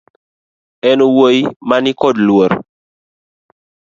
[0.89, 2.51] En wuoyi mani kod luor